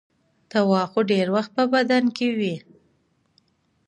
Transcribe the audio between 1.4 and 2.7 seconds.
په بدن کې وي.